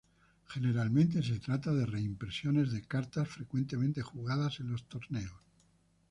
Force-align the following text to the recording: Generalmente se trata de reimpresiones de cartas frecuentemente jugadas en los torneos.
Generalmente 0.47 1.21
se 1.21 1.37
trata 1.39 1.71
de 1.73 1.85
reimpresiones 1.85 2.71
de 2.71 2.81
cartas 2.81 3.27
frecuentemente 3.29 4.01
jugadas 4.01 4.59
en 4.59 4.71
los 4.71 4.87
torneos. 4.89 5.31